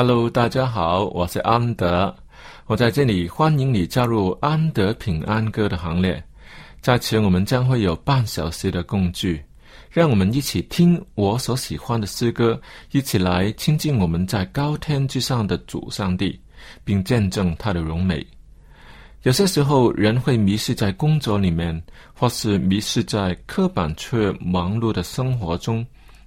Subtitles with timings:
[0.00, 2.14] Hello，大家好，我是安德，
[2.66, 6.22] 我在这里欢迎你加入安德平安歌的行列。
[6.80, 9.44] 在此，我们将会有半小时的共聚，
[9.90, 12.60] 让我们一起听我所喜欢的诗歌，
[12.92, 16.40] 一起来亲近我们在高天之上的主上帝，
[16.84, 18.24] 并见证他的荣美。
[19.24, 21.82] 有些时候，人会迷失在工作里面，
[22.14, 25.84] 或是迷失在刻板却忙碌的生活中。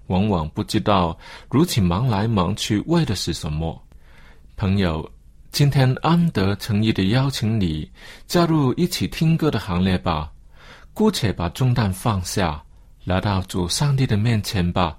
[0.08, 1.18] 往往不知道
[1.50, 3.82] 如此忙来忙去为的是什么。
[4.58, 5.10] 朋友，
[5.52, 7.90] 今天安德诚意的邀请你
[8.28, 10.32] 加入一起听歌的行列吧。
[10.94, 12.62] 姑且把重担放下，
[13.06, 14.98] 来到主上帝的面前吧。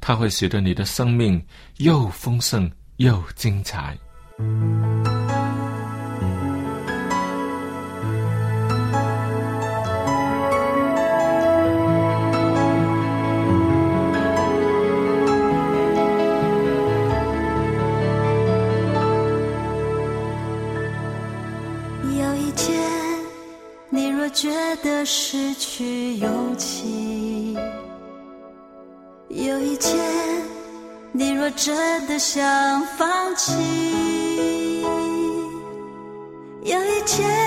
[0.00, 1.42] 他会使得你的生命
[1.78, 3.96] 又丰盛又精彩。
[24.76, 27.56] 觉得失去勇气，
[29.28, 29.98] 有一天
[31.12, 34.82] 你若真的想放弃，
[36.62, 37.45] 有一天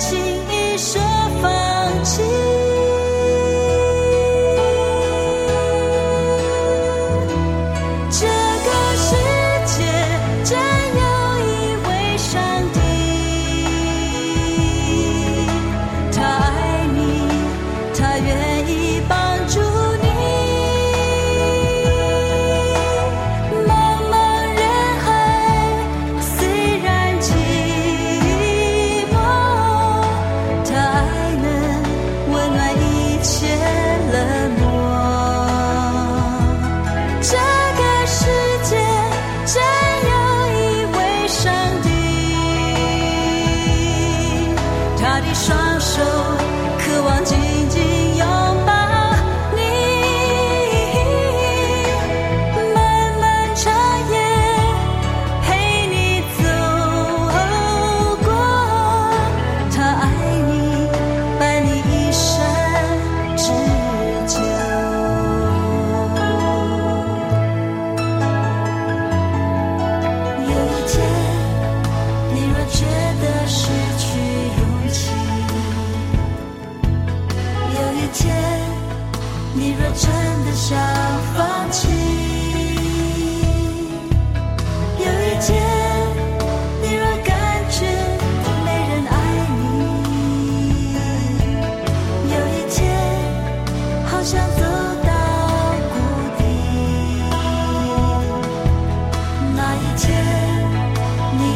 [0.00, 0.18] 轻
[0.48, 0.98] 易说
[1.42, 2.22] 放弃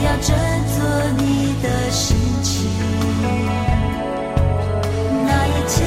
[0.04, 0.36] 要振
[0.76, 0.84] 作
[1.18, 2.70] 你的心情。
[5.26, 5.80] 那一天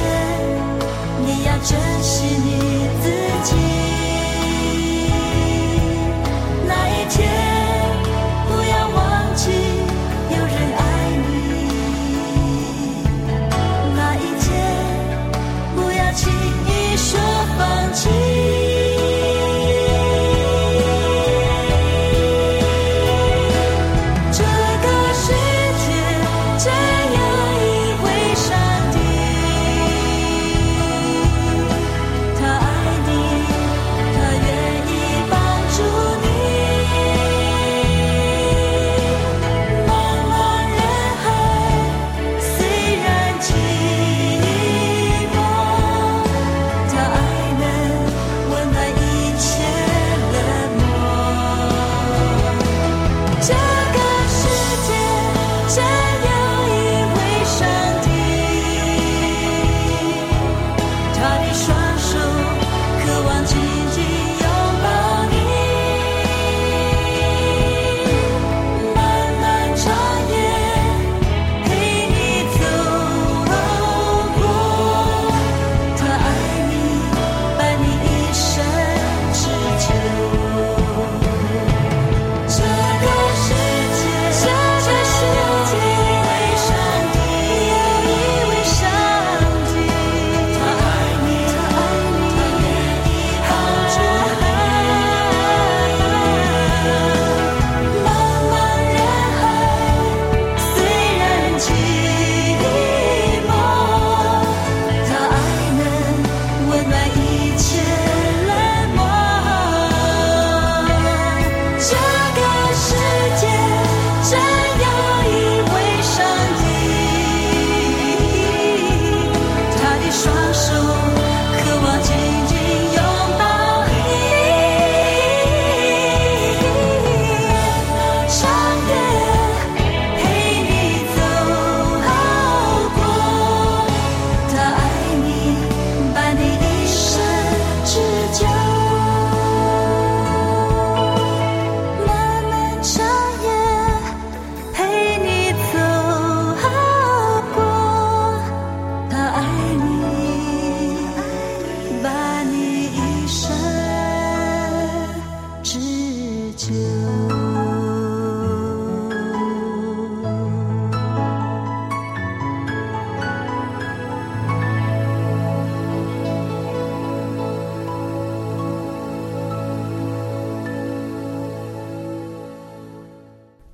[1.25, 3.97] 你要珍惜你自己。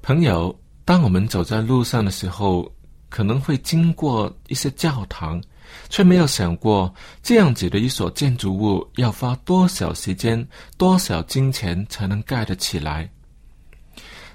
[0.04, 0.54] 朋友，
[0.84, 2.70] 当我们走在路上的时候，
[3.08, 5.42] 可能会经过一些教堂，
[5.88, 10.46] 却没有想过这样子的一所建筑物要花多少时间、
[10.78, 13.10] 多少金钱才能盖得起来。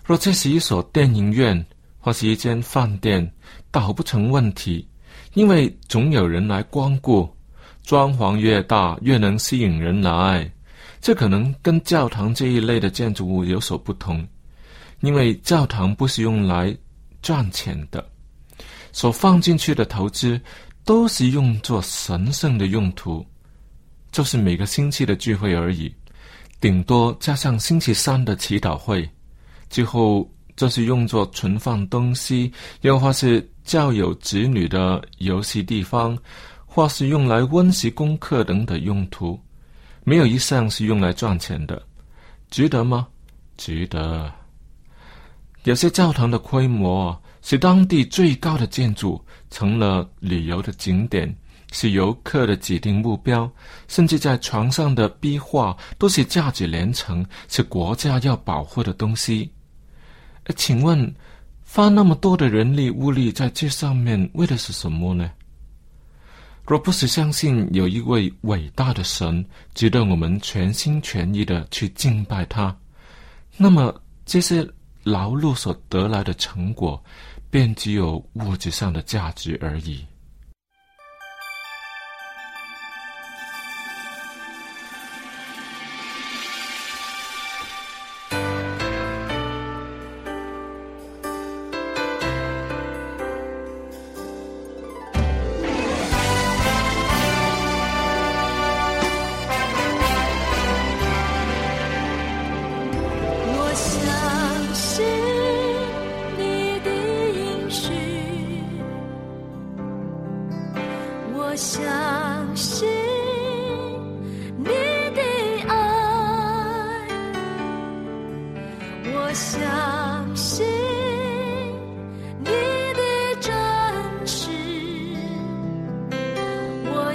[0.02, 1.62] 若这是一所电影院
[1.98, 3.30] 或是一间饭店，
[3.70, 4.88] 倒不成问题，
[5.34, 7.28] 因为总有人来光顾。
[7.82, 10.50] 装潢越大，越能吸引人来。
[10.98, 14.26] 这可能跟教堂这一类的建筑物有所不同，
[15.00, 16.76] 因为教堂不是用来
[17.23, 18.05] 赚钱的，
[18.93, 20.40] 所放进去的投资
[20.85, 23.25] 都是用作神圣的用途，
[24.12, 25.95] 就是每个星期的聚会而已，
[26.61, 29.09] 顶多加上星期三的祈祷会。
[29.71, 36.19] 之后，这是用作存放东西，又或是教有子女的游戏地方。
[36.71, 39.40] 或是用来温习功课等的用途，
[40.05, 41.83] 没有一项是用来赚钱的，
[42.50, 43.09] 值得吗？
[43.57, 44.33] 值得。
[45.68, 51.37] 有些教堂的规模是当地最高的建筑，成了旅游的景点，
[51.72, 53.50] 是游客的指定目标，
[53.87, 59.52] 甚至在床上的壁画都是价值连城，是国家要保护的东西。
[60.56, 61.14] 请问，
[61.66, 65.30] 花那么多的人力物力在这上面，为的是什么呢？
[66.66, 69.44] 若不是相信有一位伟大的神
[69.75, 72.75] 值得我们全心全意的去敬拜他，
[73.58, 73.94] 那么
[74.25, 74.66] 这些
[75.08, 77.02] 劳碌所得来的成果，
[77.50, 80.04] 便只有物质上的价值而已。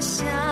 [0.03, 0.42] 想。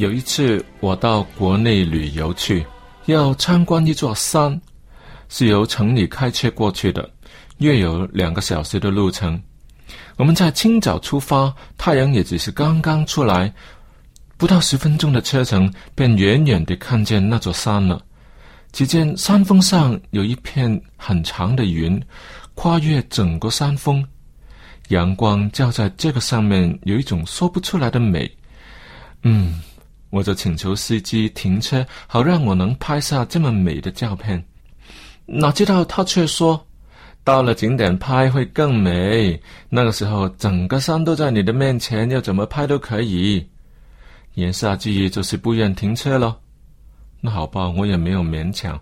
[0.00, 2.64] 有一次，我到国内旅游去，
[3.04, 4.58] 要参观一座山，
[5.28, 7.06] 是由城里开车过去的，
[7.58, 9.38] 约有两个小时的路程。
[10.16, 13.52] 我们在清早出发，太阳也只是刚刚出来，
[14.38, 18.00] 不到十分钟的车程，便远远地看见那座山了。
[18.72, 22.02] 只见山峰上有一片很长的云，
[22.54, 24.02] 跨越整个山峰，
[24.88, 28.30] 阳光照在这个上面，有一种说不出来的美。
[29.24, 29.60] 嗯，
[30.10, 34.44] 我就请求司机停车，好让我能拍下这么美的照片。
[35.24, 36.66] 哪知道他却说，
[37.22, 39.40] 到了景点拍会更美。
[39.68, 43.48] 那个时候，整个山都在你的面前，要怎么拍都可以。
[44.34, 46.36] 言下之意就是不愿停车了。
[47.20, 48.80] 那好吧，我也没有勉强。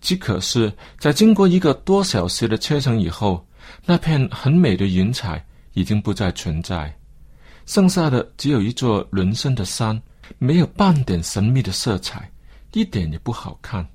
[0.00, 3.44] 只可是，在经过一个多小时的车程以后，
[3.84, 6.94] 那片很美的云彩已经不再存在，
[7.66, 10.00] 剩下的只有一座轮身的山，
[10.38, 12.30] 没有半点神秘的色彩，
[12.72, 13.86] 一点也不好看。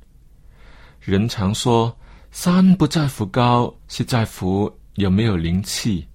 [0.99, 1.95] 人常说，
[2.31, 6.05] 山不在乎高，是在乎有没有灵气；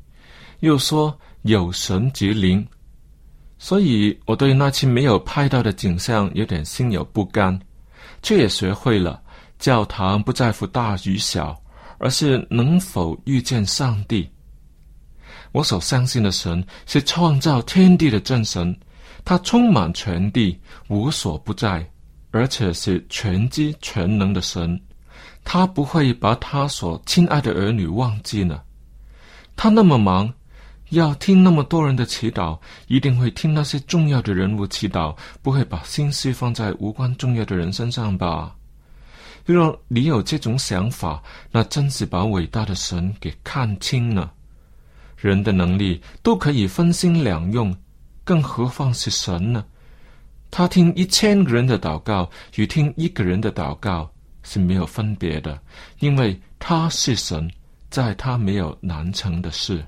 [0.60, 2.66] 又说有神即灵。
[3.58, 7.58] 所以我对那期没有拍到的景象有点心有不甘，
[8.22, 9.22] 却也学会了
[9.58, 11.58] 教堂不在乎大与小，
[11.98, 14.28] 而是能否遇见上帝。
[15.52, 18.78] 我所相信的神是创造天地的真神，
[19.26, 21.86] 他充满全地，无所不在，
[22.30, 24.80] 而且是全知全能的神。
[25.44, 28.62] 他不会把他所亲爱的儿女忘记呢。
[29.56, 30.32] 他那么忙。
[30.90, 32.56] 要听那么多人的祈祷，
[32.86, 38.54] 一定会听那些重要的人物祈祷，不会把心思放在无关重要的人身上吧？
[39.44, 44.32] 若你有这种想法，那真是把伟大的神给看清了。
[45.16, 47.76] 人的能力都可以分心两用，
[48.26, 49.64] 更何况是神呢？
[50.50, 54.10] 他听一千个人的祷告，与听一个人的祷告
[54.42, 55.56] 是没有分别的，
[56.00, 57.48] 因为他是神，
[57.88, 59.84] 在他没有难成的事。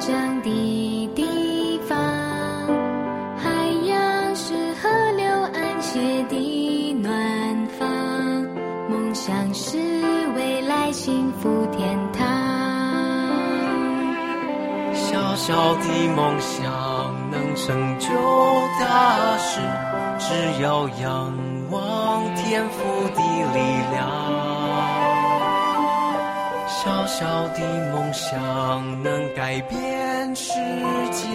[0.00, 1.98] 长的地方，
[3.36, 3.50] 海
[3.86, 7.86] 洋是河流安歇的暖房，
[8.88, 9.76] 梦想是
[10.34, 12.26] 未来幸福天堂。
[14.94, 15.84] 小小的
[16.16, 16.64] 梦想
[17.30, 18.08] 能成就
[18.80, 19.60] 大事，
[20.18, 21.30] 只要仰
[21.70, 22.78] 望天赋
[23.14, 23.20] 的
[23.52, 23.60] 力
[23.92, 24.29] 量。
[26.82, 27.60] 小小的
[27.92, 30.54] 梦想能改变世
[31.12, 31.28] 界，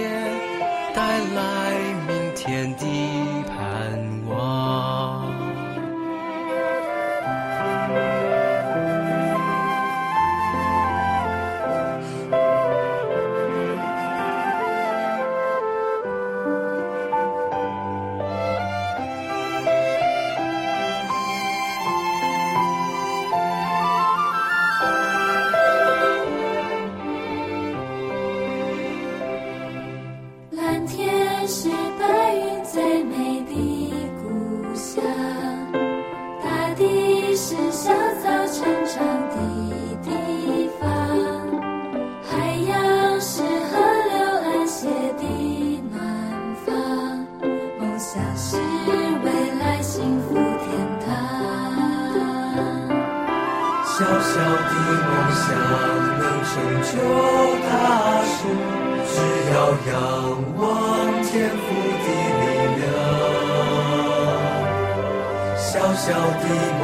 [0.96, 1.72] 带来
[2.08, 2.84] 明天的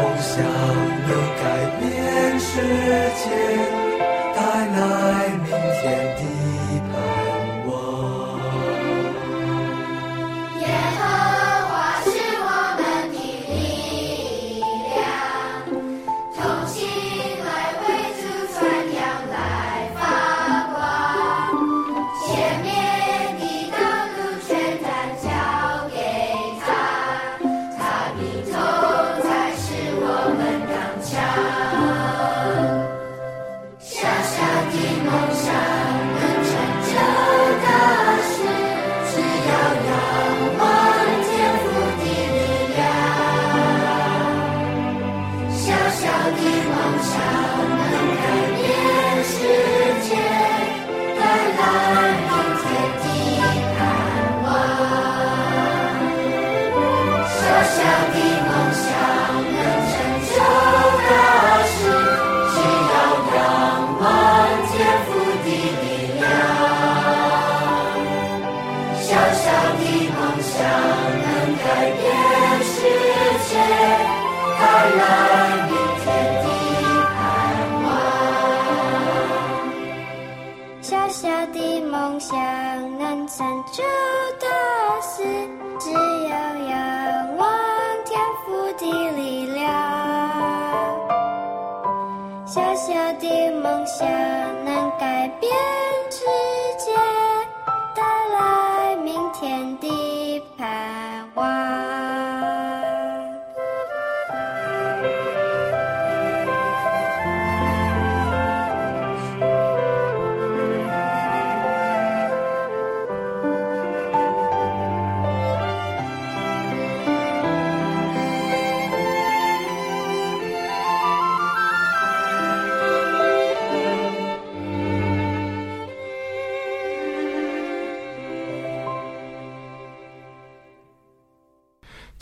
[0.01, 1.45] 梦想能改
[1.79, 1.85] 变
[2.39, 2.49] 世
[3.21, 3.23] 界，
[4.35, 4.79] 带来
[5.43, 5.83] 明天
[6.17, 6.19] 的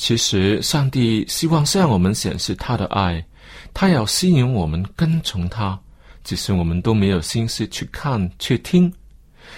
[0.10, 3.24] 其实，上帝希望向我们显示他的爱，
[3.76, 5.80] 他要吸引我们跟从他，
[6.24, 8.92] 只是我们都没有心思去看、去听。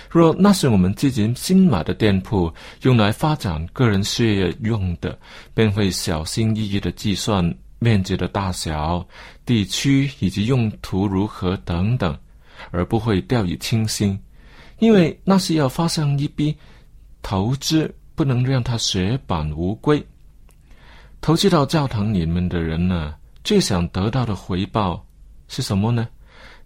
[0.10, 5.18] 若那是我们自己新买的店铺，用来发展个人事业用的，
[5.54, 7.42] 便会小心翼翼的计算
[7.80, 9.08] 面积的大小、
[9.46, 12.14] 地区以及用途如何等等，
[12.72, 14.20] 而不会掉以轻心，
[14.80, 16.54] 因为那是要发生一笔
[17.22, 20.06] 投资，不能让它血本无归。
[21.22, 25.06] 投资到教堂里面的人呢，最想得到的回报
[25.48, 26.08] 是什么呢？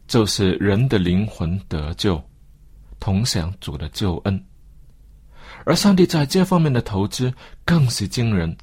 [0.07, 2.23] 就是人的灵魂得救，
[2.97, 4.45] 同享主的救恩。
[5.65, 7.33] 而上帝在这方面的投资
[7.65, 8.55] 更是惊人，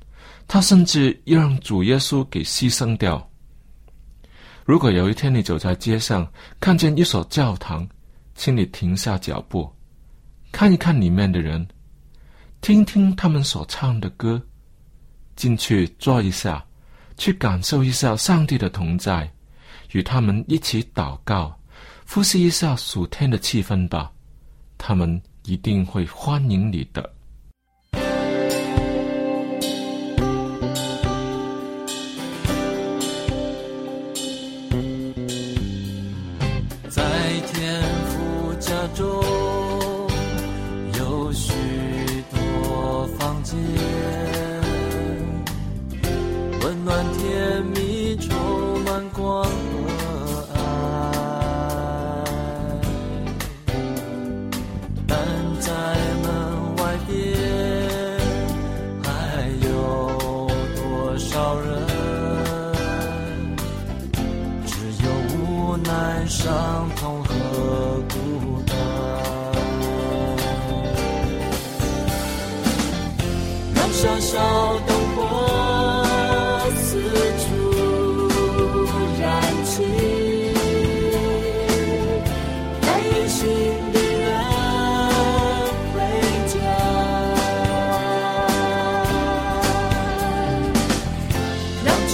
[0.49, 3.31] 他甚至要让主耶稣给牺牲掉。
[4.65, 6.27] 如果有一天你走在街上，
[6.59, 7.87] 看见一所教堂，
[8.35, 9.71] 请你停下脚步，
[10.53, 11.67] 看一看里面的人，
[12.63, 14.41] 听听他们所唱的歌。
[15.37, 16.65] 进去坐一下，
[17.17, 19.31] 去感受一下上帝的同在，
[19.93, 21.59] 与他们一起祷告，
[22.09, 24.11] 呼吸一下属天的气氛吧。
[24.79, 27.15] 他们一定会欢迎你的。
[36.89, 37.03] 在
[37.53, 39.12] 天父家中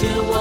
[0.01, 0.38] 让千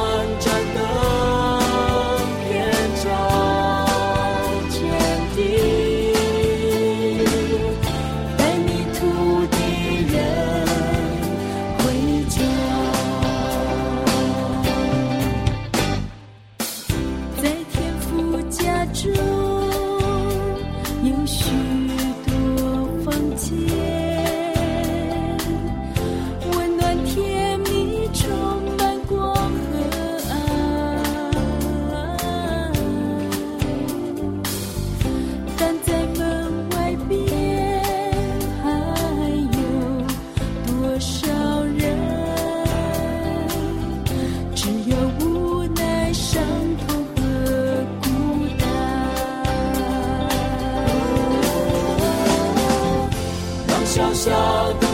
[53.88, 54.30] 小小
[54.74, 54.87] 的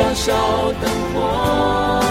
[0.00, 2.09] 小小灯火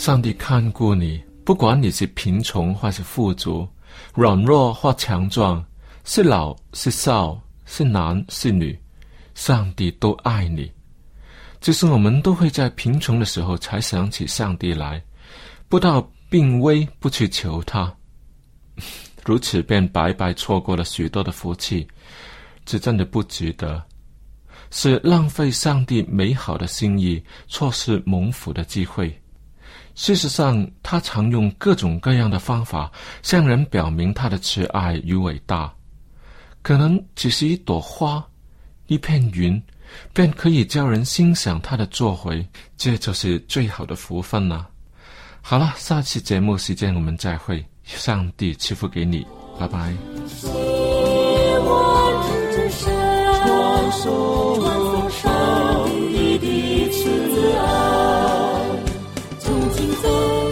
[0.00, 3.68] 上帝看顾你，不管你是贫穷或是富足，
[4.14, 5.62] 软弱或强壮，
[6.04, 8.80] 是老是少，是男是女，
[9.34, 10.72] 上帝都爱你。
[11.60, 15.04] 只是我们都会在贫穷的时候才想起上帝来，
[15.68, 17.94] 不到病危不去求他，
[19.22, 21.86] 如此便白白错过了许多的福气，
[22.64, 23.84] 这真的不值得，
[24.70, 29.14] 是浪费上帝美好的心意，错失蒙福的机会。
[30.00, 32.90] 事实上，他常用各种各样的方法
[33.22, 35.70] 向人表明他的慈爱与伟大。
[36.62, 38.26] 可能只是一朵花、
[38.86, 39.62] 一片云，
[40.14, 44.66] 便可以叫人欣赏他的作为，这就是最好的福分了、
[45.42, 49.26] 好了，下期节目时间我们再会，上帝赐福给你，
[49.58, 49.94] 拜拜。
[60.10, 60.49] 从今走